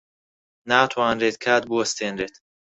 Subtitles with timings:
[0.69, 2.35] ناتوانرێت کات بوەستێنرێت.